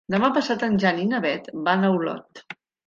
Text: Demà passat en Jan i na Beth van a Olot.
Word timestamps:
Demà 0.13 0.29
passat 0.37 0.65
en 0.69 0.79
Jan 0.85 1.03
i 1.03 1.07
na 1.11 1.21
Beth 1.27 1.53
van 1.71 1.87
a 1.87 1.95
Olot. 2.01 2.47